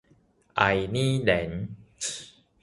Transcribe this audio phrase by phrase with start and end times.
[0.55, 1.67] 愛爾蘭